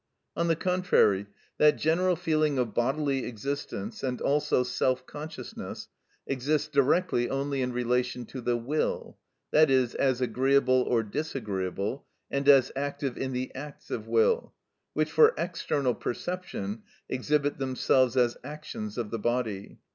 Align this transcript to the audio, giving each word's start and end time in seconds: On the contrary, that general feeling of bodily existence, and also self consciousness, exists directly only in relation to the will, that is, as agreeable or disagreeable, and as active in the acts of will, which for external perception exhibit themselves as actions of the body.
On 0.35 0.47
the 0.47 0.55
contrary, 0.55 1.27
that 1.59 1.77
general 1.77 2.15
feeling 2.15 2.57
of 2.57 2.73
bodily 2.73 3.23
existence, 3.23 4.01
and 4.01 4.19
also 4.19 4.63
self 4.63 5.05
consciousness, 5.05 5.89
exists 6.25 6.67
directly 6.67 7.29
only 7.29 7.61
in 7.61 7.71
relation 7.71 8.25
to 8.25 8.41
the 8.41 8.57
will, 8.57 9.19
that 9.51 9.69
is, 9.69 9.93
as 9.93 10.19
agreeable 10.19 10.81
or 10.87 11.03
disagreeable, 11.03 12.07
and 12.31 12.49
as 12.49 12.71
active 12.75 13.15
in 13.15 13.31
the 13.31 13.53
acts 13.53 13.91
of 13.91 14.07
will, 14.07 14.55
which 14.93 15.11
for 15.11 15.35
external 15.37 15.93
perception 15.93 16.81
exhibit 17.07 17.59
themselves 17.59 18.17
as 18.17 18.37
actions 18.43 18.97
of 18.97 19.11
the 19.11 19.19
body. 19.19 19.77